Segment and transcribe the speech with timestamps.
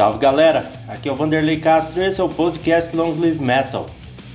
[0.00, 3.84] Salve galera, aqui é o Vanderlei Castro e esse é o podcast Long Live Metal.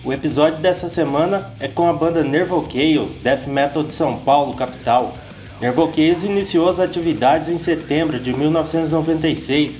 [0.03, 4.53] O episódio dessa semana é com a banda Nervo Chaos, Death Metal de São Paulo,
[4.53, 5.15] capital.
[5.59, 9.79] Nervo Chaos iniciou as atividades em setembro de 1996,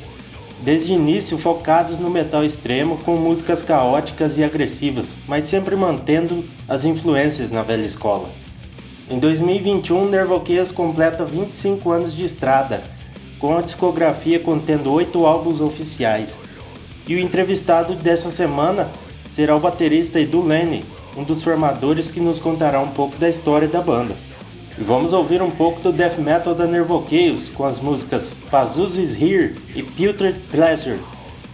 [0.62, 6.44] desde o início focados no metal extremo com músicas caóticas e agressivas, mas sempre mantendo
[6.68, 8.28] as influências na velha escola.
[9.08, 12.82] Em 2021, Nervo Chaos completa 25 anos de estrada,
[13.46, 16.36] com a discografia contendo oito álbuns oficiais.
[17.08, 18.90] E o entrevistado dessa semana
[19.32, 20.84] será o baterista Edu Lene,
[21.16, 24.16] um dos formadores que nos contará um pouco da história da banda.
[24.80, 29.14] E vamos ouvir um pouco do death metal da Nervochaos com as músicas Pazuzu is
[29.14, 31.00] Here e Putrid Pleasure,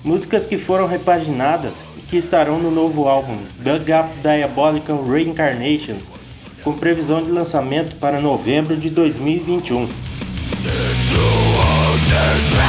[0.01, 6.09] músicas que foram repaginadas e que estarão no novo álbum Dug Up Diabolical Reincarnations,
[6.63, 9.89] com previsão de lançamento para novembro de 2021.
[12.21, 12.60] Turn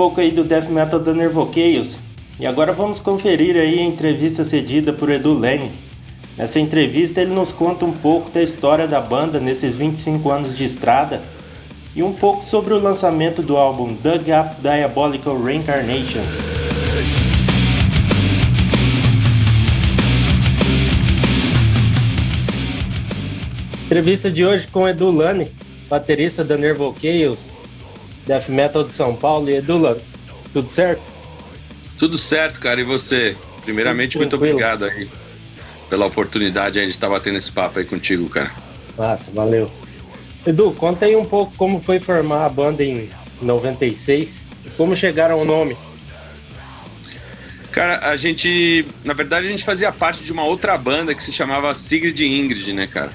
[0.00, 1.98] pouco aí do death metal da Nervo Chaos
[2.38, 5.70] e agora vamos conferir aí a entrevista cedida por Edu Lane.
[6.38, 10.64] Nessa entrevista ele nos conta um pouco da história da banda nesses 25 anos de
[10.64, 11.20] estrada
[11.94, 16.32] e um pouco sobre o lançamento do álbum Dug Up Diabolical Reincarnations.
[23.84, 25.52] Entrevista de hoje com Edu Lane,
[25.90, 27.49] baterista da Nervo Chaos,
[28.30, 29.50] Death Metal de São Paulo.
[29.50, 30.00] E Edu
[30.52, 31.02] tudo certo?
[31.98, 32.80] Tudo certo, cara.
[32.80, 33.36] E você?
[33.64, 35.08] Primeiramente, muito obrigado aí
[35.88, 38.52] pela oportunidade aí de estar batendo esse papo aí contigo, cara.
[38.96, 39.68] Massa, valeu.
[40.46, 43.10] Edu, conta aí um pouco como foi formar a banda em
[43.42, 45.76] 96 e como chegaram ao nome.
[47.72, 51.32] Cara, a gente, na verdade, a gente fazia parte de uma outra banda que se
[51.32, 53.10] chamava Sigrid Ingrid, né, cara?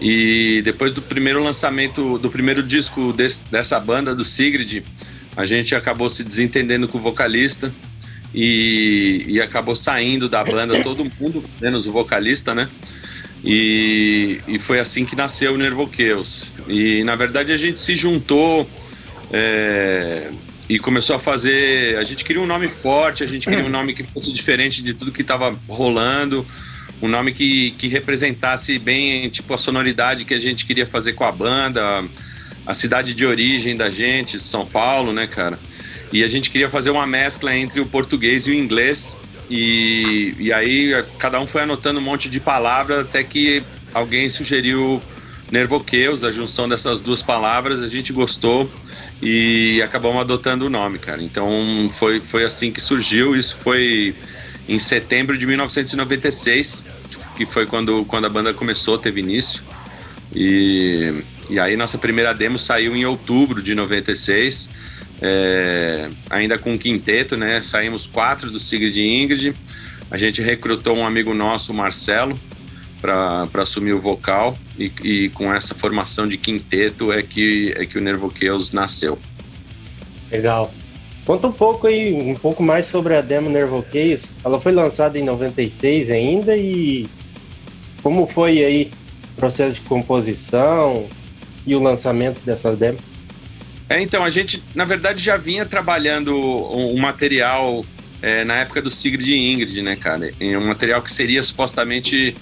[0.00, 4.84] E depois do primeiro lançamento, do primeiro disco desse, dessa banda, do Sigrid,
[5.36, 7.72] a gente acabou se desentendendo com o vocalista
[8.34, 12.68] e, e acabou saindo da banda todo mundo, menos o vocalista, né?
[13.44, 16.48] E, e foi assim que nasceu o Nervoqueus.
[16.68, 18.68] E na verdade a gente se juntou
[19.32, 20.30] é,
[20.68, 21.96] e começou a fazer.
[21.98, 24.92] A gente queria um nome forte, a gente queria um nome que fosse diferente de
[24.92, 26.46] tudo que estava rolando,
[27.00, 31.24] um nome que, que representasse bem tipo a sonoridade que a gente queria fazer com
[31.24, 32.04] a banda,
[32.66, 35.58] a cidade de origem da gente, São Paulo, né, cara?
[36.12, 39.16] E a gente queria fazer uma mescla entre o português e o inglês
[39.50, 43.62] e, e aí cada um foi anotando um monte de palavras até que
[43.94, 45.00] alguém sugeriu
[45.50, 48.70] Nervoqueus, a junção dessas duas palavras, a gente gostou
[49.22, 51.22] e acabamos adotando o nome, cara.
[51.22, 53.34] Então foi, foi assim que surgiu.
[53.34, 54.14] Isso foi
[54.68, 56.86] em setembro de 1996,
[57.36, 59.62] que foi quando, quando a banda começou, teve início.
[60.34, 64.70] E, e aí nossa primeira demo saiu em outubro de 96
[65.20, 67.62] é, ainda com um quinteto, né?
[67.62, 69.54] Saímos quatro do Sigrid e Ingrid.
[70.10, 72.38] A gente recrutou um amigo nosso, o Marcelo,
[73.00, 77.98] para assumir o vocal e, e, com essa formação de quinteto é que é que
[77.98, 79.18] o Nervoqueus nasceu.
[80.30, 80.72] Legal.
[81.28, 84.24] Conta um pouco aí, um pouco mais sobre a demo Nervoqueus.
[84.42, 87.06] Ela foi lançada em 96 ainda e
[88.02, 88.90] como foi aí
[89.32, 91.06] o processo de composição
[91.66, 92.96] e o lançamento dessa demo?
[93.90, 97.84] É, então, a gente, na verdade, já vinha trabalhando um material
[98.22, 100.32] é, na época do Sigrid e Ingrid, né, cara?
[100.40, 102.34] Um material que seria supostamente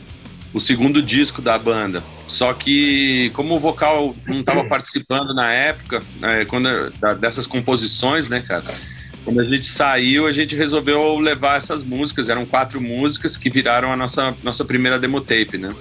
[0.52, 2.02] o segundo disco da banda.
[2.26, 6.68] Só que, como o vocal não estava participando na época, é, quando,
[7.20, 8.64] dessas composições, né, cara?
[9.24, 12.28] Quando a gente saiu, a gente resolveu levar essas músicas.
[12.28, 15.74] Eram quatro músicas que viraram a nossa, nossa primeira demo tape, né?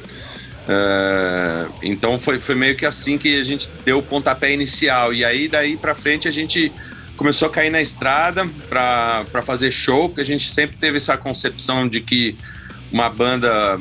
[0.68, 5.14] Uh, então foi, foi meio que assim que a gente deu o pontapé inicial.
[5.14, 6.72] E aí, daí para frente, a gente
[7.16, 11.88] começou a cair na estrada para fazer show, porque a gente sempre teve essa concepção
[11.88, 12.36] de que
[12.96, 13.78] uma banda,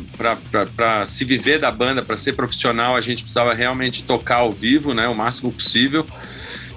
[0.75, 4.93] para se viver da banda, para ser profissional, a gente precisava realmente tocar ao vivo,
[4.93, 6.05] né, o máximo possível.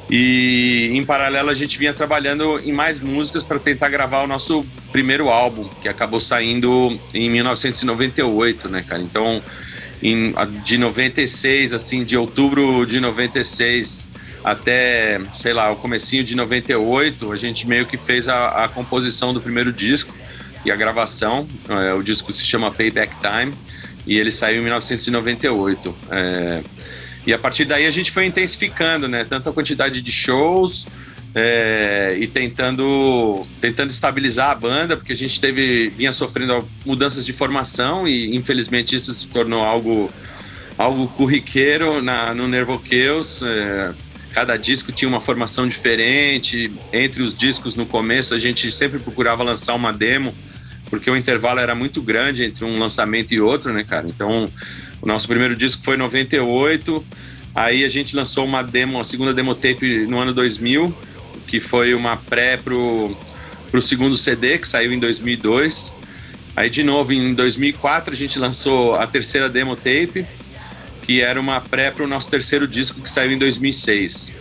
[0.08, 4.64] E em paralelo a gente vinha trabalhando em mais músicas para tentar gravar o nosso
[4.92, 9.02] primeiro álbum, que acabou saindo em 1998, né, cara?
[9.02, 9.42] Então
[10.02, 10.32] em,
[10.64, 14.12] de 96, assim, de outubro de 96
[14.44, 19.34] até, sei lá, o comecinho de 98, a gente meio que fez a, a composição
[19.34, 20.14] do primeiro disco
[20.68, 21.48] e a gravação.
[21.70, 23.54] É, o disco se chama Payback Time
[24.06, 25.96] e ele saiu em 1998.
[26.12, 26.62] É,
[27.26, 29.26] e a partir daí a gente foi intensificando, né?
[29.28, 30.86] Tanto a quantidade de shows
[31.34, 37.32] é, e tentando, tentando estabilizar a banda, porque a gente teve vinha sofrendo mudanças de
[37.32, 40.12] formação e infelizmente isso se tornou algo
[40.78, 43.42] algo corriqueiro na, no Nervoqueus.
[43.42, 43.94] É,
[44.34, 46.72] cada disco tinha uma formação diferente.
[46.92, 50.34] Entre os discos no começo a gente sempre procurava lançar uma demo,
[50.90, 54.08] porque o intervalo era muito grande entre um lançamento e outro, né, cara?
[54.08, 54.50] Então,
[55.02, 57.06] o nosso primeiro disco foi em 98.
[57.54, 60.96] Aí a gente lançou uma demo, a segunda demo tape no ano 2000
[61.48, 63.18] que foi uma pré pro,
[63.72, 65.94] pro segundo CD, que saiu em 2002.
[66.56, 70.26] Aí, de novo, em 2004, a gente lançou a terceira demo tape,
[71.04, 74.34] que era uma pré pro nosso terceiro disco, que saiu em 2006.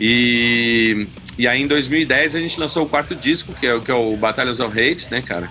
[0.00, 3.94] E, e aí, em 2010, a gente lançou o quarto disco, que é, que é
[3.94, 5.50] o Battalions of Hate, né, cara?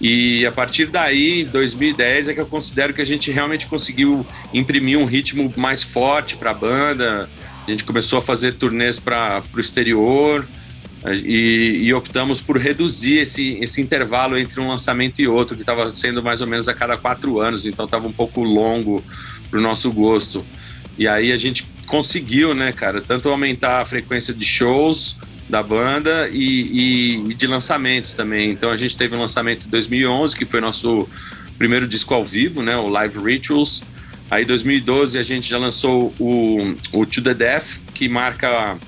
[0.00, 4.98] E a partir daí, 2010, é que eu considero que a gente realmente conseguiu imprimir
[4.98, 7.28] um ritmo mais forte para a banda,
[7.66, 10.48] a gente começou a fazer turnês para o exterior
[11.24, 15.90] e, e, optamos por reduzir esse, esse intervalo entre um lançamento e outro, que estava
[15.92, 19.02] sendo mais ou menos a cada quatro anos, então estava um pouco longo
[19.50, 20.44] para o nosso gosto.
[20.98, 25.16] E aí a gente conseguiu, né, cara, tanto aumentar a frequência de shows
[25.50, 28.50] da banda e, e, de lançamentos também.
[28.50, 31.08] Então a gente teve um lançamento em 2011, que foi nosso
[31.58, 33.82] primeiro disco ao vivo, né, o Live Rituals.
[34.30, 38.78] Aí em 2012 a gente já lançou o, o To The Death, que marca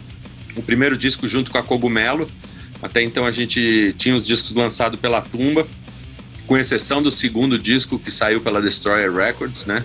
[0.57, 2.31] o primeiro disco junto com a Cogumelo.
[2.81, 5.67] Até então a gente tinha os discos lançados pela Tumba,
[6.47, 9.85] com exceção do segundo disco que saiu pela Destroyer Records, né?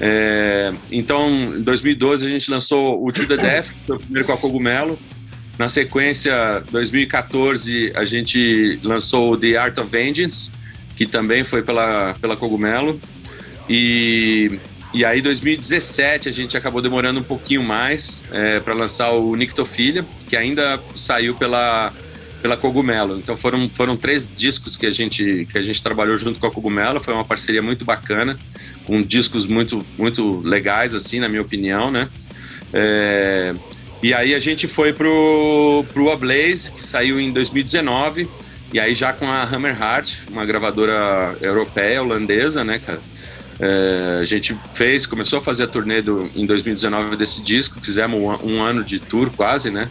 [0.00, 4.26] É, então, em 2012 a gente lançou o To The Death, que foi o primeiro
[4.26, 4.98] com a Cogumelo.
[5.58, 10.50] Na sequência, 2014 a gente lançou The Art of Vengeance,
[10.96, 13.00] que também foi pela, pela Cogumelo.
[13.68, 14.58] E,
[14.92, 20.04] e aí, 2017, a gente acabou demorando um pouquinho mais é, para lançar o Nictofilia,
[20.28, 21.92] que ainda saiu pela,
[22.42, 23.18] pela Cogumelo.
[23.18, 26.50] Então foram, foram três discos que a, gente, que a gente trabalhou junto com a
[26.50, 28.38] Cogumelo, foi uma parceria muito bacana
[28.84, 32.08] com discos muito, muito legais, assim, na minha opinião, né?
[32.72, 33.54] É,
[34.02, 38.28] e aí a gente foi pro, pro A Blaze, que saiu em 2019,
[38.72, 43.00] e aí já com a Hammer Heart, uma gravadora europeia, holandesa, né, cara?
[43.60, 48.18] É, a gente fez, começou a fazer a turnê do, em 2019 desse disco, fizemos
[48.18, 49.88] um, um ano de tour quase, né?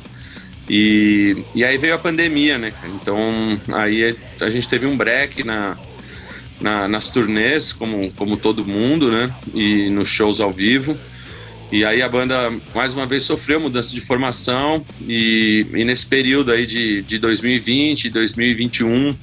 [0.70, 2.74] E, e aí veio a pandemia, né?
[2.96, 5.78] Então aí a gente teve um break na,
[6.60, 9.34] na, nas turnês, como, como todo mundo, né?
[9.54, 10.98] E nos shows ao vivo.
[11.74, 16.52] E aí a banda, mais uma vez, sofreu mudança de formação e, e nesse período
[16.52, 19.16] aí de, de 2020 e 2021,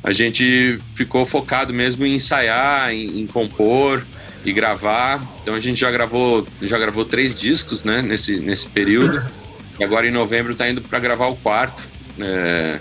[0.00, 4.04] a gente ficou focado mesmo em ensaiar, em, em, compor
[4.44, 5.20] e gravar.
[5.42, 9.20] Então a gente já gravou, já gravou três discos, né, nesse, nesse período.
[9.80, 11.82] E agora em novembro está indo para gravar o quarto.
[12.20, 12.78] É,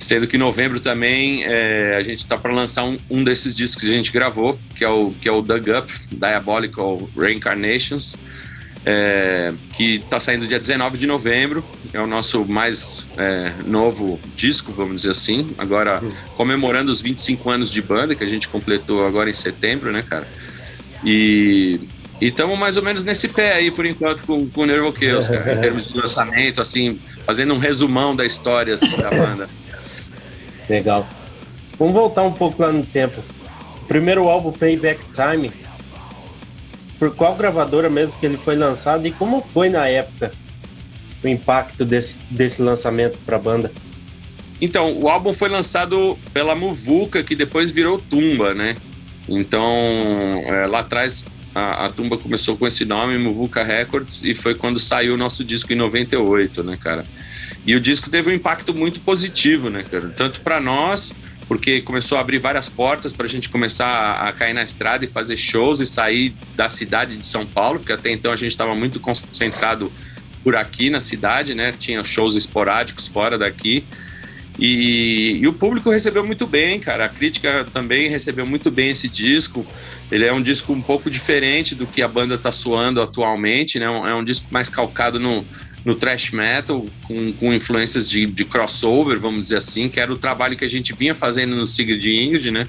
[0.00, 3.84] Sendo que em novembro também é, a gente está para lançar um, um, desses discos
[3.84, 8.16] que a gente gravou, que é o, que é o Dug Up, Diabolical Reincarnations,
[8.86, 11.62] é, que está saindo dia 19 de novembro.
[11.92, 15.50] É o nosso mais é, novo disco, vamos dizer assim.
[15.58, 16.02] Agora,
[16.34, 20.26] comemorando os 25 anos de banda, que a gente completou agora em setembro, né, cara?
[21.04, 21.78] E
[22.20, 25.54] estamos mais ou menos nesse pé aí, por enquanto, com, com o Nervo Chaos, cara,
[25.54, 29.48] em termos de lançamento, assim, fazendo um resumão da história assim, da banda.
[30.70, 31.04] Legal.
[31.76, 33.20] Vamos voltar um pouco lá no tempo.
[33.88, 35.50] Primeiro álbum, Payback Time,
[36.96, 40.30] por qual gravadora mesmo que ele foi lançado e como foi na época
[41.24, 43.72] o impacto desse, desse lançamento para a banda?
[44.60, 48.76] Então, o álbum foi lançado pela Muvuca, que depois virou Tumba, né?
[49.28, 49.64] Então,
[50.46, 54.78] é, lá atrás a, a, Tumba começou com esse nome, Muvuca Records, e foi quando
[54.78, 57.04] saiu o nosso disco em 98, né, cara?
[57.70, 60.08] E o disco teve um impacto muito positivo, né, cara?
[60.08, 61.14] Tanto para nós,
[61.46, 65.08] porque começou a abrir várias portas para a gente começar a, cair na estrada e
[65.08, 68.74] fazer shows e sair da cidade de São Paulo, porque até então a gente estava
[68.74, 69.92] muito concentrado
[70.42, 71.70] por aqui na cidade, né?
[71.70, 73.84] Tinha shows esporádicos fora daqui.
[74.58, 77.04] E, e, o público recebeu muito bem, cara.
[77.04, 79.64] A crítica também recebeu muito bem esse disco.
[80.10, 83.84] Ele é um disco um pouco diferente do que a banda está soando atualmente, né?
[83.86, 85.46] É um disco mais calcado no,
[85.84, 90.18] no thrash metal, com, com influências de, de, crossover, vamos dizer assim, que era o
[90.18, 92.66] trabalho que a gente vinha fazendo no Sigrid Ingrid, né?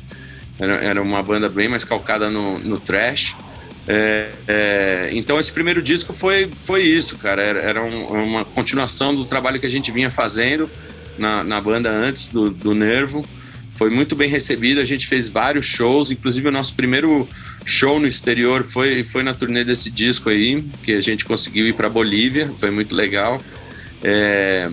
[0.60, 3.36] Era, era, uma banda bem mais calcada no, no thrash.
[3.88, 7.41] É, é, então esse primeiro disco foi, foi isso, cara.
[7.41, 10.69] Era, era um, uma continuação do trabalho que a gente vinha fazendo
[11.17, 13.24] na, na banda antes do, do Nervo
[13.82, 14.80] foi muito bem recebido.
[14.80, 17.28] A gente fez vários shows, inclusive o nosso primeiro
[17.65, 21.74] show no exterior foi, foi na turnê desse disco aí, que a gente conseguiu ir
[21.74, 23.39] para Bolívia, foi muito legal.
[24.04, 24.69] É,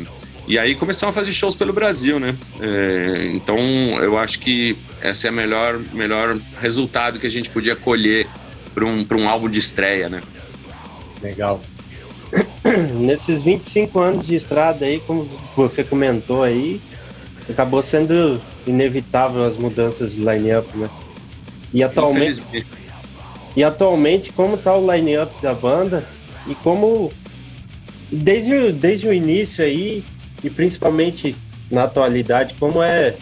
[0.46, 2.34] e aí começamos a fazer shows pelo Brasil, né?
[2.60, 3.58] É, então
[4.00, 8.26] eu acho que esse é o melhor, melhor resultado que a gente podia colher
[8.74, 10.22] para um, um álbum de estreia, né?
[11.22, 11.62] Legal.
[13.00, 16.80] Nesses 25 anos de estrada aí, como você comentou aí,
[17.48, 20.88] acabou sendo inevitável as mudanças de line-up, né?
[21.72, 22.40] E atualmente,
[23.56, 26.04] e atualmente como tá o line-up da banda
[26.46, 27.12] e como
[28.10, 30.04] desde, desde o início aí
[30.42, 31.36] e principalmente
[31.70, 33.16] na atualidade, como é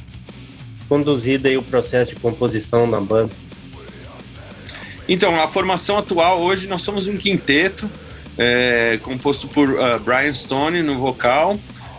[0.88, 3.32] conduzido aí o processo de composição na banda?
[5.08, 7.88] Então, a formação atual hoje nós somos um quinteto
[8.36, 11.58] é, composto por uh, Brian Stone no vocal,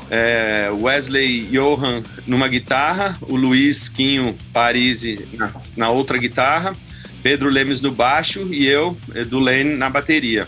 [0.09, 6.73] é, Wesley Johan numa guitarra, o Luiz Quinho Parisi na, na, outra guitarra,
[7.21, 10.47] Pedro Lemes no baixo e eu, Edu Lane, na bateria.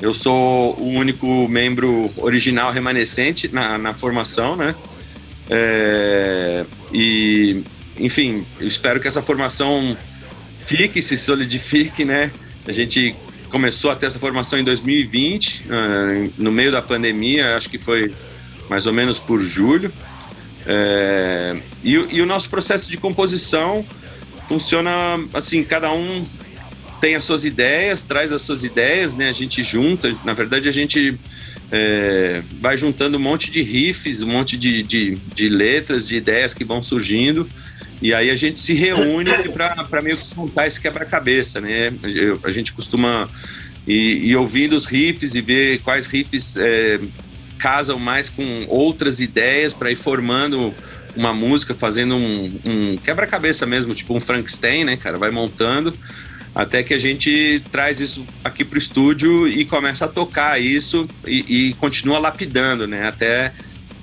[0.00, 4.74] Eu sou o único membro original remanescente na, na formação, né?
[5.48, 7.62] É, e,
[7.98, 9.96] enfim, eu espero que essa formação
[10.66, 12.30] fique, se solidifique, né?
[12.66, 13.14] A gente
[13.48, 18.12] começou a ter essa formação em 2020, uh, no meio da pandemia, acho que foi
[18.68, 19.92] mais ou menos por julho.
[20.66, 23.86] É, e, e, o nosso processo de composição
[24.48, 24.90] funciona
[25.34, 26.24] assim, cada um
[27.00, 29.28] tem as suas ideias, traz as suas ideias, né?
[29.28, 31.18] A gente junta, na verdade a gente
[31.70, 36.54] é, vai juntando um monte de riffs, um monte de, de, de, letras, de ideias
[36.54, 37.48] que vão surgindo,
[38.00, 39.30] e aí a gente se reúne
[39.88, 41.92] para meio que montar esse quebra-cabeça, né?
[42.02, 43.28] Eu, a gente costuma
[43.86, 47.00] ir, ir, ouvindo os riffs e ver quais riffs é,
[47.58, 50.74] casam mais com outras ideias para ir formando
[51.16, 55.18] uma música, fazendo um, um quebra-cabeça mesmo, tipo um Frankenstein, né, cara?
[55.18, 55.92] Vai montando
[56.56, 61.06] até que a gente traz isso aqui para o estúdio e começa a tocar isso
[61.26, 63.06] e, e, continua lapidando, né?
[63.06, 63.52] Até,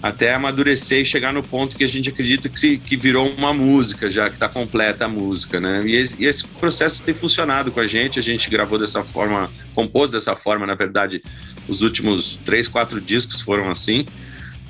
[0.04, 3.52] até amadurecer e chegar no ponto que a gente acredita que, se, que virou uma
[3.56, 5.82] música, já que está completa a música, né?
[5.84, 10.12] E, e, esse processo tem funcionado com a gente, a gente gravou dessa forma, compôs
[10.12, 11.24] dessa forma, na verdade,
[11.68, 14.06] os últimos três, quatro discos foram assim.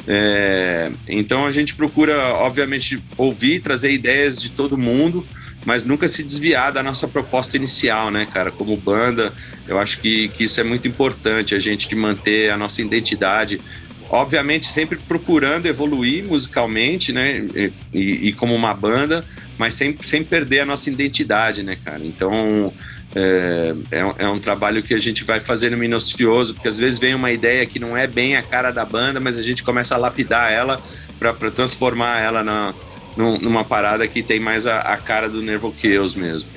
[0.07, 5.25] É, então a gente procura, obviamente, ouvir, trazer ideias de todo mundo,
[5.65, 8.51] mas nunca se desviar da nossa proposta inicial, né, cara?
[8.51, 9.31] Como banda,
[9.67, 13.61] eu acho que, que isso é muito importante, a gente manter a nossa identidade.
[14.09, 17.47] Obviamente, sempre procurando evoluir musicalmente, né?
[17.93, 19.25] E, e como uma banda,
[19.57, 22.01] mas sem, sem perder a nossa identidade, né, cara?
[22.03, 22.73] Então,
[23.15, 27.13] é, é, é, um trabalho que a gente vai fazendo minucioso, porque às vezes vem
[27.13, 29.97] uma ideia que não é bem a cara da banda, mas a gente começa a
[29.97, 30.79] lapidar ela
[31.19, 32.73] para transformar ela na,
[33.15, 36.49] numa parada que tem mais a, a cara do Nervo Chaos mesmo.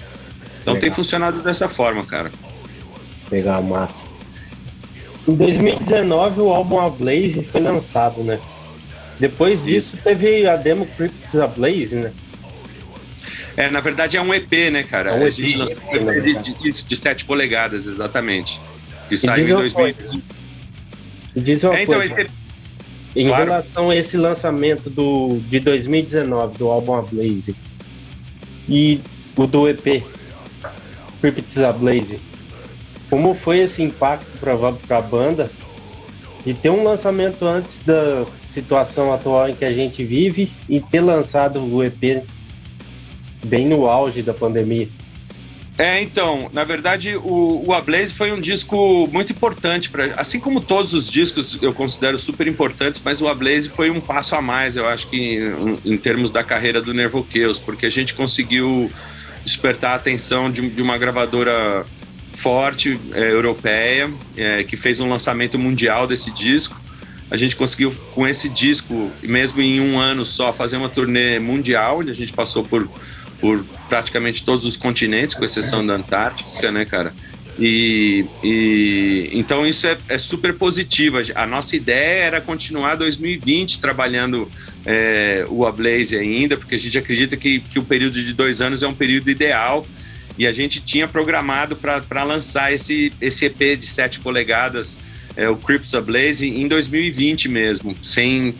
[0.62, 0.88] Então Legal.
[0.88, 2.32] tem funcionado dessa forma, cara.
[3.30, 4.02] Legal, massa.
[5.28, 8.40] Em 2019 o álbum Ablaze foi lançado, né?
[9.18, 12.12] Depois disso teve a demo Crypts Ablaze, né?
[13.56, 15.10] É, na verdade é um EP, né, cara?
[15.10, 18.60] É um EP, a gente lançou um EP de, de, de 7 polegadas, exatamente.
[19.08, 20.22] Que saiu em 2020.
[21.36, 22.22] Diz uma é, então, coisa.
[22.22, 22.46] Esse
[23.16, 23.44] em claro.
[23.44, 27.56] relação a esse lançamento do, de 2019 do álbum Ablaze
[28.68, 29.00] e
[29.34, 30.04] o do EP
[31.22, 32.20] Crypts Ablaze,
[33.08, 35.50] como foi esse impacto para a banda
[36.44, 41.00] de ter um lançamento antes da situação atual em que a gente vive e ter
[41.00, 42.22] lançado o EP
[43.46, 44.88] bem no auge da pandemia?
[45.78, 50.58] É, então, na verdade, o, o Ablaze foi um disco muito importante para, assim como
[50.58, 54.78] todos os discos eu considero super importantes, mas o Ablaze foi um passo a mais,
[54.78, 55.36] eu acho que
[55.84, 58.90] em, em termos da carreira do Nervoqueus, porque a gente conseguiu
[59.44, 61.84] despertar a atenção de, de uma gravadora
[62.36, 66.80] forte é, europeia é, que fez um lançamento mundial desse disco.
[67.30, 71.98] A gente conseguiu com esse disco, mesmo em um ano só, fazer uma turnê mundial,
[71.98, 72.88] onde a gente passou por
[73.46, 77.14] por praticamente todos os continentes, com exceção da Antártica, né, cara?
[77.56, 81.18] E, e então isso é, é, super positivo.
[81.32, 84.50] A nossa ideia era continuar 2020 trabalhando
[84.84, 88.82] é, o Ablaze ainda, porque a gente acredita que, que o período de dois anos
[88.82, 89.86] é um período ideal
[90.36, 94.98] e a gente tinha programado para lançar esse, esse EP de 7 polegadas,
[95.36, 98.56] é, o Crips Ablaze, em 2020 mesmo, sem,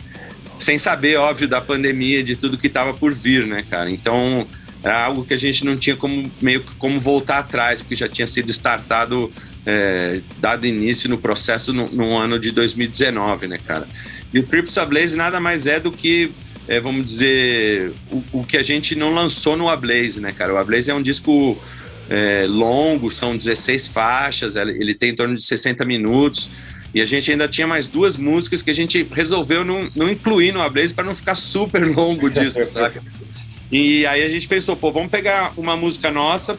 [0.61, 3.91] sem saber, óbvio, da pandemia, de tudo que estava por vir, né, cara?
[3.91, 4.47] Então
[4.83, 8.27] era algo que a gente não tinha como meio como voltar atrás, porque já tinha
[8.27, 9.31] sido startado,
[9.65, 13.87] é, dado início no processo no, no, ano de 2019, né, cara?
[14.33, 16.31] E o Crips Ablaze nada mais é do que,
[16.67, 20.53] é, vamos dizer, o, o, que a gente não lançou no Ablaze, né, cara?
[20.53, 21.61] O Ablaze é um disco
[22.09, 26.51] é, longo, são 16 faixas, ele tem em torno de 60 minutos.
[26.93, 30.53] E a gente ainda tinha mais duas músicas que a gente resolveu não, não incluir
[30.53, 33.01] no Ablaze para não ficar super longo o disco, sabe?
[33.71, 36.57] E aí a gente pensou, pô, vamos pegar uma música nossa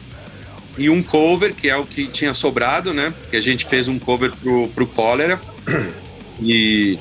[0.77, 3.13] e um cover, que é o que tinha sobrado, né?
[3.29, 5.41] Que a gente fez um cover pro, pro Cólera
[6.41, 6.97] e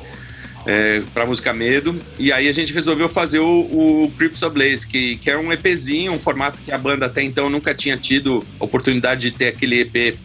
[0.66, 1.98] é, pra música Medo.
[2.18, 6.12] E aí a gente resolveu fazer o, o Crips Blaze, que, que é um EPzinho,
[6.12, 10.16] um formato que a banda até então nunca tinha tido oportunidade de ter aquele EP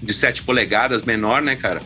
[0.00, 1.82] de 7 polegadas menor, né, cara?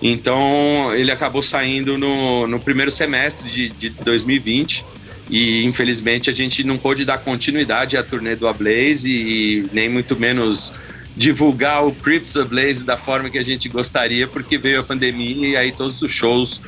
[0.00, 4.84] Então ele acabou saindo no, no primeiro semestre de, de 2020
[5.30, 10.18] e infelizmente a gente não pôde dar continuidade à turnê do Ablaze e nem muito
[10.18, 10.72] menos
[11.16, 15.56] divulgar o Crips Ablaze da forma que a gente gostaria, porque veio a pandemia e
[15.56, 16.60] aí todos os shows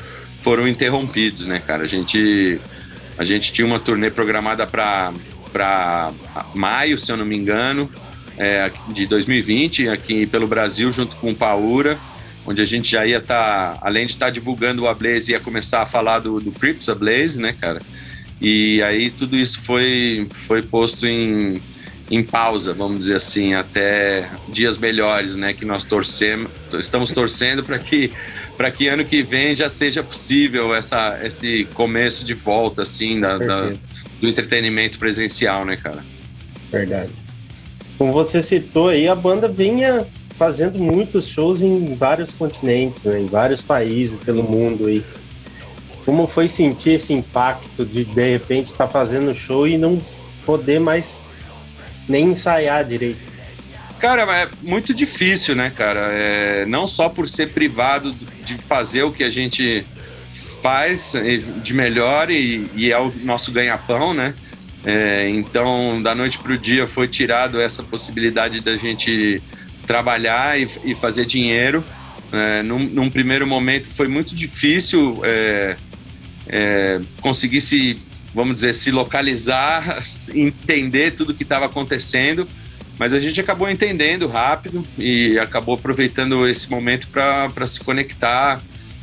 [0.42, 1.84] foram interrompidos, né, cara?
[1.84, 2.60] A gente,
[3.16, 6.10] a gente tinha uma turnê programada para
[6.54, 7.90] maio, se eu não me engano,
[8.36, 11.98] é, de 2020, aqui pelo Brasil, junto com o Paura,
[12.44, 15.40] onde a gente já ia estar, tá, além de estar tá divulgando o Ablaze, ia
[15.40, 17.80] começar a falar do, do Crips Ablaze, né, cara?
[18.40, 21.60] E aí tudo isso foi, foi posto em,
[22.10, 25.52] em pausa, vamos dizer assim, até dias melhores, né?
[25.52, 28.10] Que nós torcemos, estamos torcendo para que
[28.56, 33.38] para que ano que vem já seja possível essa, esse começo de volta, assim, da,
[33.38, 33.72] da,
[34.20, 36.04] do entretenimento presencial, né, cara?
[36.70, 37.10] Verdade.
[37.96, 43.26] Como você citou aí, a banda vinha fazendo muitos shows em vários continentes, né, em
[43.26, 45.02] vários países pelo mundo aí.
[46.10, 50.02] Como foi sentir esse impacto de de repente estar tá fazendo show e não
[50.44, 51.14] poder mais
[52.08, 53.20] nem ensaiar direito?
[54.00, 56.08] Cara, é muito difícil, né, cara?
[56.10, 58.12] É, não só por ser privado
[58.44, 59.86] de fazer o que a gente
[60.60, 61.12] faz
[61.62, 64.34] de melhor e, e é o nosso ganha-pão, né?
[64.84, 69.40] É, então, da noite para o dia foi tirado essa possibilidade da gente
[69.86, 71.84] trabalhar e, e fazer dinheiro.
[72.32, 75.20] É, num, num, primeiro momento foi muito difícil
[76.46, 77.98] é, é conseguir se,
[78.34, 80.02] vamos dizer, se localizar,
[80.34, 82.46] entender tudo que estava acontecendo
[83.00, 88.60] mas a gente acabou entendendo rápido e acabou aproveitando esse momento para se conectar,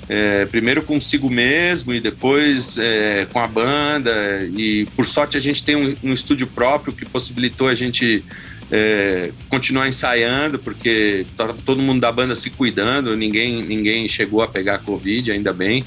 [0.07, 4.47] é, primeiro consigo mesmo e depois é, com a banda.
[4.55, 8.23] E por sorte a gente tem um, um estúdio próprio que possibilitou a gente
[8.71, 14.47] é, continuar ensaiando, porque tá todo mundo da banda se cuidando, ninguém, ninguém chegou a
[14.47, 15.83] pegar Covid, ainda bem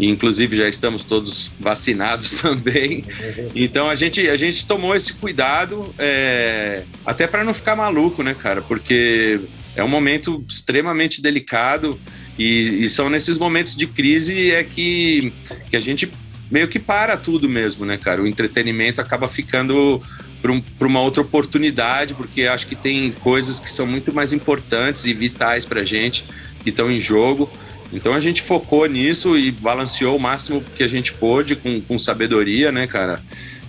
[0.00, 3.04] e inclusive já estamos todos vacinados também.
[3.54, 8.34] Então a gente, a gente tomou esse cuidado é, até para não ficar maluco, né,
[8.34, 8.62] cara?
[8.62, 9.38] Porque
[9.76, 12.00] é um momento extremamente delicado
[12.38, 15.30] e, e, são nesses momentos de crise é que,
[15.68, 16.10] que a gente
[16.50, 18.22] meio que para tudo mesmo, né, cara?
[18.22, 20.02] O entretenimento acaba ficando
[20.40, 25.04] para um, uma outra oportunidade, porque acho que tem coisas que são muito mais importantes
[25.04, 26.24] e vitais para a gente
[26.62, 27.50] que estão em jogo.
[27.92, 31.98] Então a gente focou nisso e balanceou o máximo que a gente pôde com, com
[31.98, 33.20] sabedoria, né, cara?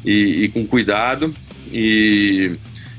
[0.06, 1.34] E, e com cuidado.
[1.72, 2.52] E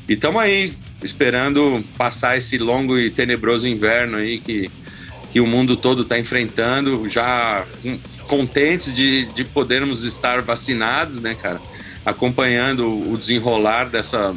[0.09, 4.71] estamos aí esperando passar esse longo e tenebroso inverno aí que,
[5.33, 7.65] que o mundo todo está enfrentando, já
[8.29, 11.61] contentes de, de podermos estar vacinados, né, cara?
[12.05, 14.35] Acompanhando o desenrolar dessa,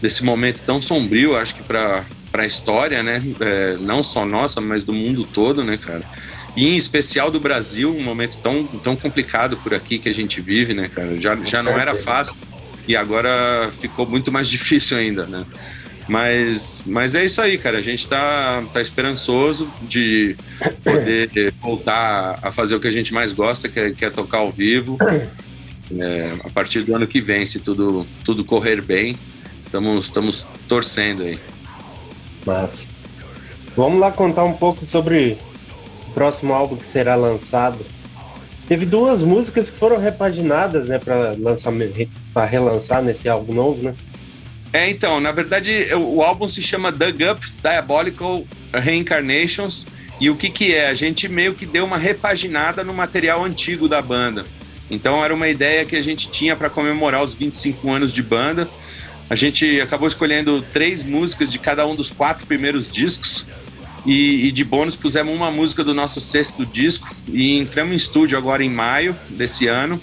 [0.00, 3.22] desse momento tão sombrio, acho que para a história, né?
[3.40, 6.02] É, não só nossa, mas do mundo todo, né, cara?
[6.56, 10.40] E em especial do Brasil, um momento tão, tão complicado por aqui que a gente
[10.40, 11.18] vive, né, cara?
[11.20, 12.34] Já, já não era fácil
[12.86, 15.44] e agora ficou muito mais difícil ainda, né?
[16.08, 17.78] Mas, mas é isso aí, cara.
[17.78, 20.36] A gente tá, tá esperançoso de
[20.82, 24.38] poder voltar a fazer o que a gente mais gosta, que é, que é tocar
[24.38, 24.98] ao vivo.
[26.00, 29.16] É, a partir do ano que vem, se tudo, tudo correr bem,
[30.00, 31.38] estamos torcendo aí.
[32.46, 32.86] Mas
[33.76, 35.36] vamos lá contar um pouco sobre
[36.08, 37.84] o próximo álbum que será lançado.
[38.66, 41.72] Teve duas músicas que foram repaginadas, né, para lançar,
[42.32, 43.94] para relançar nesse álbum novo, né?
[44.72, 49.86] É, então, na verdade, o álbum se chama Dug Up Diabolical Reincarnations.
[50.18, 50.88] E o que que é?
[50.88, 54.46] A gente meio que deu uma repaginada no material antigo da banda.
[54.92, 58.68] Então era uma ideia que a gente tinha para comemorar os 25 anos de banda.
[59.28, 63.46] A gente acabou escolhendo três músicas de cada um dos quatro primeiros discos.
[64.04, 68.36] E, e, de bônus pusemos uma música do nosso sexto disco e entramos em estúdio
[68.36, 70.00] agora em maio desse ano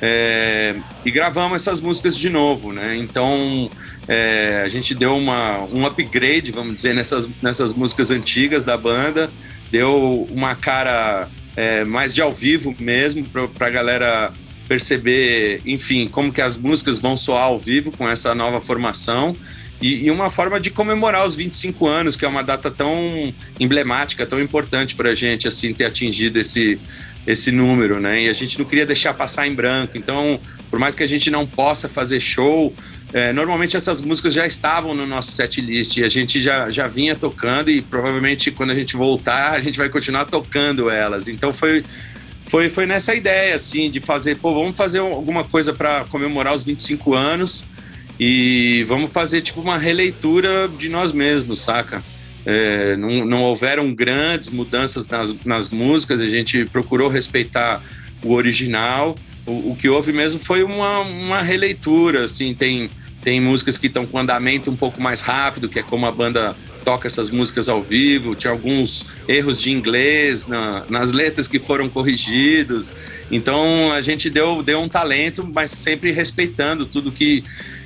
[0.00, 2.96] é, e gravamos essas músicas de novo, né?
[2.96, 3.70] Então
[4.08, 9.30] é, a gente deu uma, um upgrade, vamos dizer, nessas, nessas músicas antigas da banda,
[9.70, 14.32] deu uma cara é, mais de ao vivo mesmo para a galera
[14.68, 19.36] perceber, enfim, como que as músicas vão soar ao vivo com essa nova formação
[19.80, 24.24] e, e, uma forma de comemorar os 25 anos, que é uma data tão emblemática,
[24.24, 26.80] tão importante para a gente, assim, ter atingido esse,
[27.26, 28.22] esse número, né?
[28.22, 29.98] E a gente não queria deixar passar em branco.
[29.98, 30.40] Então,
[30.70, 32.74] por mais que a gente não possa fazer show,
[33.14, 36.88] é, normalmente essas músicas já estavam no nosso set list e a gente já, já
[36.88, 41.28] vinha tocando e provavelmente quando a gente voltar, a gente vai continuar tocando elas.
[41.28, 41.84] Então, foi
[42.46, 46.62] foi, foi nessa ideia, assim, de fazer, pô, vamos fazer alguma coisa para comemorar os
[46.62, 47.64] 25 anos
[48.18, 52.02] e vamos fazer, tipo, uma releitura de nós mesmos, saca?
[52.44, 57.82] É, não, não houveram grandes mudanças nas, nas músicas, a gente procurou respeitar
[58.22, 59.14] o original.
[59.46, 62.90] O, o que houve mesmo foi uma, uma releitura, assim, tem,
[63.24, 66.54] tem músicas que estão com andamento um pouco mais rápido, que é como a banda
[66.84, 71.88] toca essas músicas ao vivo, tinha alguns erros de inglês na, nas letras que foram
[71.88, 72.92] corrigidos.
[73.30, 77.42] Então a gente deu, deu um talento, mas sempre respeitando tudo que,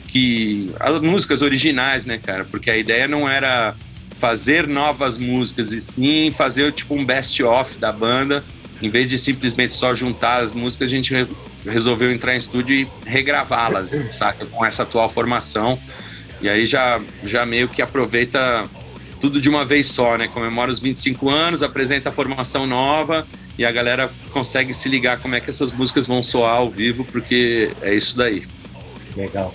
[0.09, 0.72] que.
[0.81, 2.44] as músicas originais, né, cara?
[2.44, 3.77] Porque a ideia não era
[4.18, 8.42] fazer novas músicas, e sim fazer tipo um best-of da banda.
[8.83, 11.14] Em vez de simplesmente só juntar as músicas, a gente
[11.70, 14.46] resolveu entrar em estúdio e regravá-las, saca?
[14.46, 15.78] Com essa atual formação.
[16.40, 18.64] E aí já, já meio que aproveita
[19.20, 20.28] tudo de uma vez só, né?
[20.28, 23.26] Comemora os 25 anos, apresenta a formação nova
[23.59, 27.04] e a galera consegue se ligar como é que essas músicas vão soar ao vivo,
[27.04, 28.46] porque é isso daí.
[29.16, 29.52] Legal.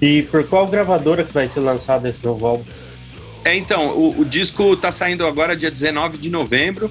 [0.00, 2.64] E por qual gravadora que vai ser lançado esse novo álbum?
[3.44, 6.90] É, então, o, o disco está saindo agora dia 19 de novembro.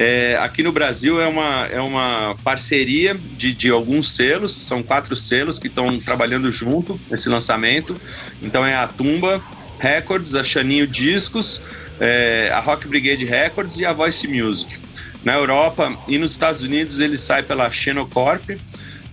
[0.00, 5.16] É, aqui no Brasil é uma, é uma parceria de, de alguns selos, são quatro
[5.16, 8.00] selos que estão trabalhando junto nesse lançamento.
[8.40, 9.42] Então é a Tumba
[9.80, 11.60] Records, a Chaninho Discos,
[11.98, 14.78] é, a Rock Brigade Records e a Voice Music.
[15.24, 18.50] Na Europa e nos Estados Unidos ele sai pela Xenocorp.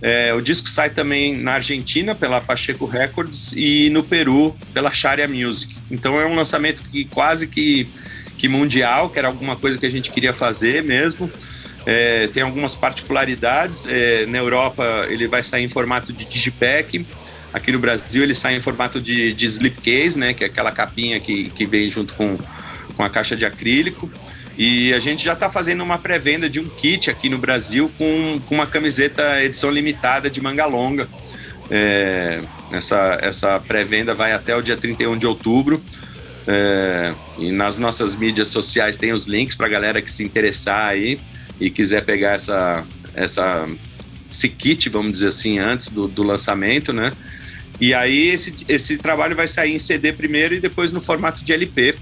[0.00, 5.26] É, o disco sai também na Argentina pela Pacheco Records e no Peru pela Sharia
[5.26, 5.74] Music.
[5.90, 7.88] Então é um lançamento que quase que
[8.36, 11.30] que mundial, que era alguma coisa que a gente queria fazer mesmo.
[11.86, 13.86] É, tem algumas particularidades.
[13.86, 17.06] É, na Europa ele vai sair em formato de digipack.
[17.52, 21.18] Aqui no Brasil ele sai em formato de, de slipcase, né, que é aquela capinha
[21.20, 22.36] que, que vem junto com,
[22.96, 24.10] com a caixa de acrílico.
[24.58, 28.36] E a gente já está fazendo uma pré-venda de um kit aqui no Brasil com,
[28.46, 31.06] com uma camiseta edição limitada de manga longa.
[31.70, 32.40] É,
[32.72, 35.80] essa essa pré-venda vai até o dia 31 de outubro.
[36.46, 41.18] É, e nas nossas mídias sociais tem os links para galera que se interessar aí
[41.60, 43.66] e quiser pegar essa, essa,
[44.30, 47.10] esse kit, vamos dizer assim, antes do, do lançamento, né?
[47.80, 51.52] E aí esse, esse trabalho vai sair em CD primeiro e depois no formato de
[51.52, 51.96] LP.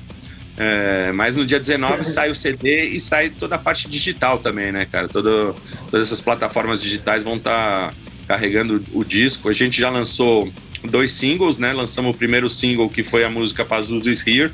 [0.57, 4.71] É, mas no dia 19 sai o CD e sai toda a parte digital também,
[4.71, 5.09] né, cara?
[5.09, 5.55] Todo,
[5.91, 7.95] todas essas plataformas digitais vão estar tá
[8.29, 9.49] carregando o disco.
[9.49, 10.53] A gente já lançou
[10.87, 11.73] dois singles, né?
[11.73, 14.53] Lançamos o primeiro single, que foi a música Pazuzu is Here.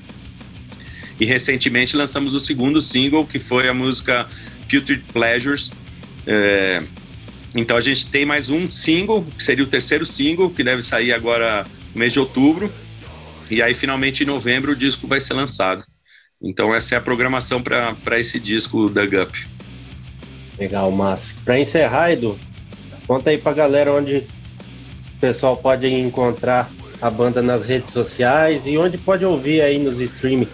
[1.18, 4.26] E recentemente lançamos o segundo single, que foi a música
[4.70, 5.70] Putrid Pleasures.
[6.26, 6.82] É...
[7.54, 11.12] Então a gente tem mais um single, que seria o terceiro single, que deve sair
[11.12, 12.72] agora no mês de outubro.
[13.50, 15.84] E aí, finalmente, em novembro, o disco vai ser lançado.
[16.40, 19.34] Então, essa é a programação para esse disco da Gup.
[20.56, 22.38] Legal, mas para encerrar, Edu,
[23.06, 24.26] conta aí para galera onde
[25.20, 30.00] o pessoal pode encontrar a banda nas redes sociais e onde pode ouvir aí nos
[30.00, 30.48] streaming.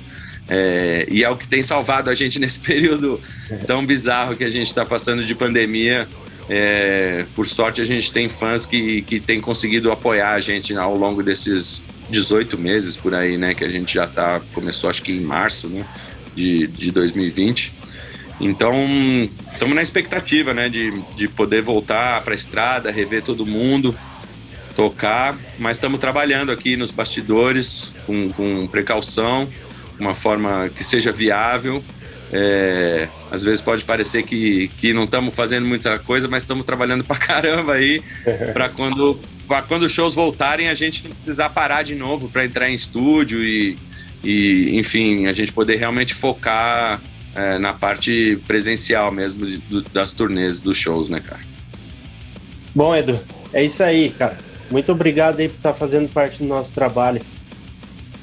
[0.48, 3.20] É, e é o que tem salvado a gente nesse período
[3.66, 6.08] tão bizarro que a gente está passando de pandemia.
[6.48, 10.96] É, por sorte, a gente tem fãs que, que têm conseguido apoiar a gente ao
[10.96, 13.54] longo desses 18 meses por aí, né?
[13.54, 14.40] Que a gente já tá.
[14.52, 15.84] Começou acho que em março, né?
[16.34, 17.72] De, de 2020.
[18.40, 18.74] Então,
[19.52, 20.68] estamos na expectativa, né?
[20.68, 23.96] De, de poder voltar para a estrada, rever todo mundo,
[24.76, 25.36] tocar.
[25.58, 29.48] Mas estamos trabalhando aqui nos bastidores com, com precaução,
[29.98, 31.82] uma forma que seja viável
[32.32, 37.04] é, às vezes pode parecer que, que não estamos fazendo muita coisa, mas estamos trabalhando
[37.04, 38.02] pra caramba aí,
[38.52, 42.44] para quando, pra quando os shows voltarem a gente não precisar parar de novo para
[42.44, 43.76] entrar em estúdio e,
[44.24, 47.00] e, enfim, a gente poder realmente focar
[47.34, 51.42] é, na parte presencial mesmo de, do, das turnês, dos shows, né, cara?
[52.74, 53.18] Bom, Edu,
[53.52, 54.36] é isso aí, cara.
[54.70, 57.22] Muito obrigado aí por estar fazendo parte do nosso trabalho.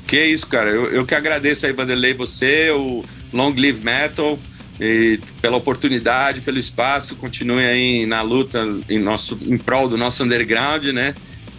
[0.05, 0.69] Que isso, cara.
[0.69, 3.01] Eu, eu que agradeço aí, Vanderlei, você, o
[3.33, 4.39] Long Live Metal,
[4.79, 10.23] e pela oportunidade, pelo espaço, continue aí na luta em, nosso, em prol do nosso
[10.23, 11.13] underground, né?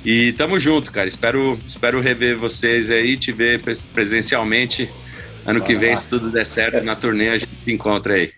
[0.05, 1.09] E tamo junto, cara.
[1.09, 4.89] Espero, espero rever vocês aí, te ver presencialmente
[5.47, 8.33] ano que vem, se tudo der certo, na turnê a gente se encontra aí.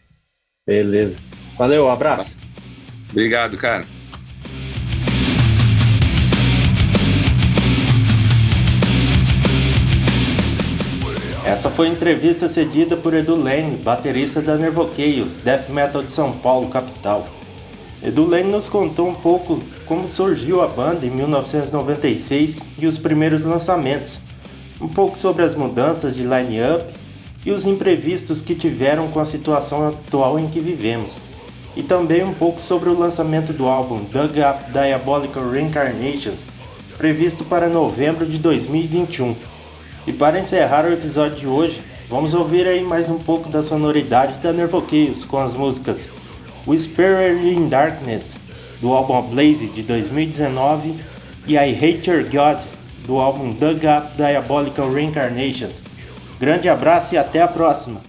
[0.67, 1.17] Beleza.
[1.57, 2.33] Valeu, um abraço.
[3.11, 3.85] Obrigado, cara.
[11.47, 16.69] Essa foi entrevista cedida por Edu Lane, baterista da Nervoqueios, Death Metal de São Paulo,
[16.69, 17.25] capital.
[18.03, 23.45] Edu Lane nos contou um pouco como surgiu a banda em 1996 e os primeiros
[23.45, 24.19] lançamentos,
[24.81, 26.93] um pouco sobre as mudanças de line-up
[27.45, 31.21] e os imprevistos que tiveram com a situação atual em que vivemos,
[31.77, 36.45] e também um pouco sobre o lançamento do álbum Dug Up Diabolical Reincarnations,
[36.99, 39.56] previsto para novembro de 2021.
[40.07, 44.35] E para encerrar o episódio de hoje, vamos ouvir aí mais um pouco da sonoridade
[44.35, 46.09] da Nervoqueios com as músicas
[46.65, 48.37] Whisperer in Darkness,
[48.81, 51.01] do álbum Blaze de 2019,
[51.49, 52.63] e I Hate Your God,
[53.05, 55.83] do álbum Dug Up Diabolical Reincarnations.
[56.39, 58.01] Grande abraço e até a próxima!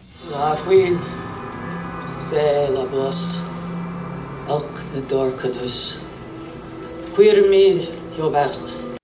[8.16, 8.97] Gilbert.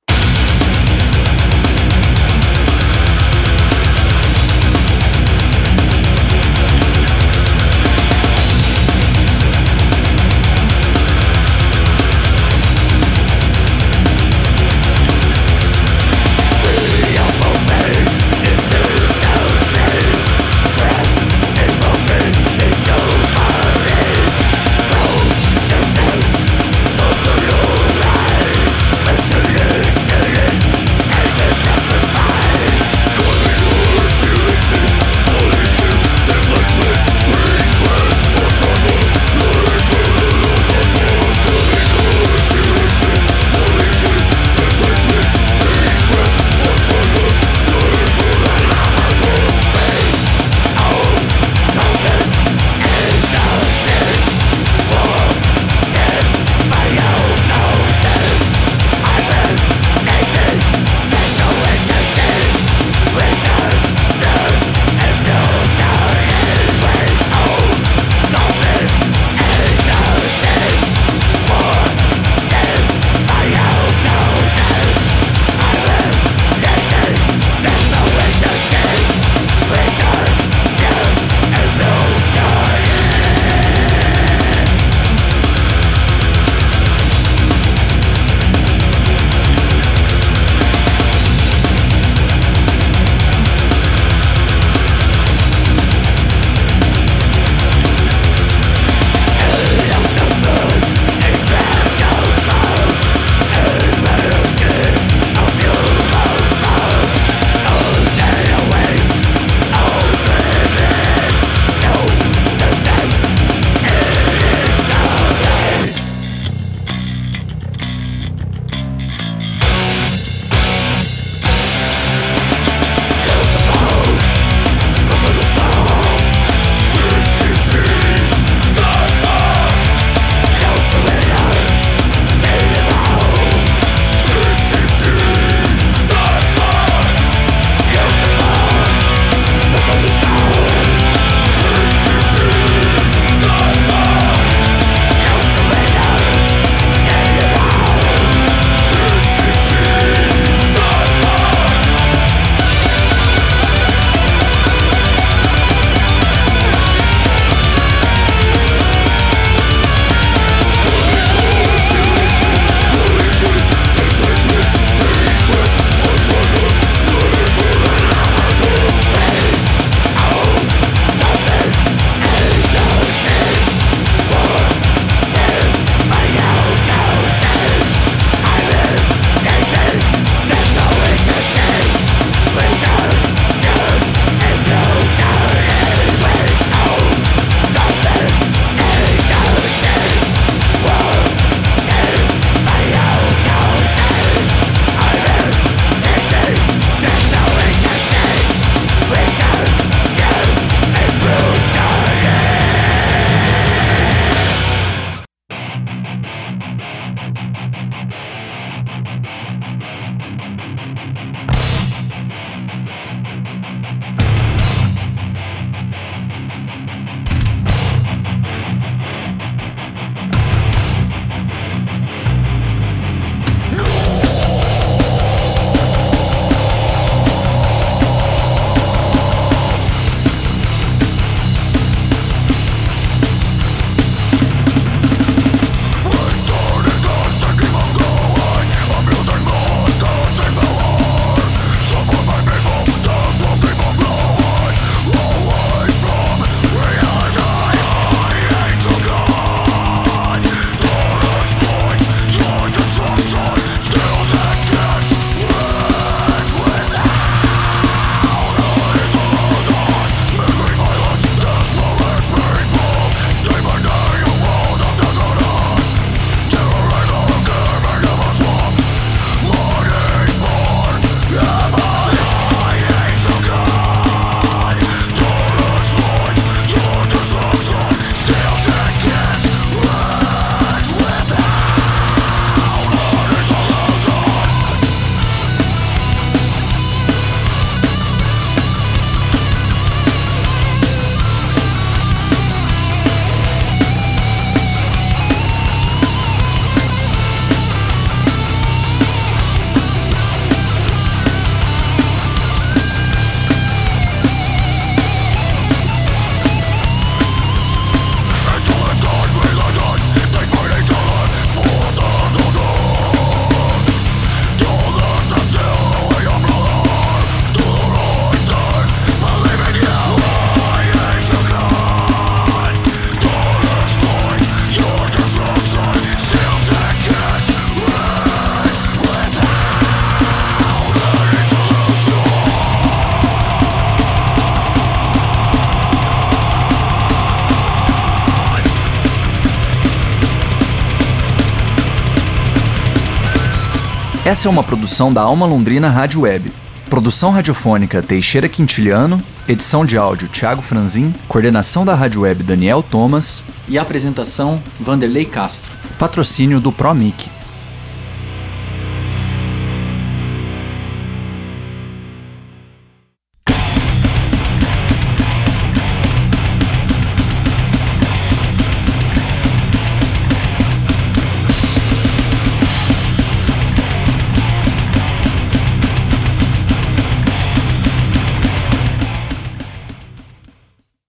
[344.34, 346.52] Essa é uma produção da Alma Londrina Rádio Web.
[346.90, 353.44] Produção radiofônica Teixeira Quintiliano, edição de áudio Thiago Franzin, coordenação da Rádio Web Daniel Thomas
[353.70, 355.72] e apresentação Vanderlei Castro.
[356.00, 357.30] Patrocínio do ProMic.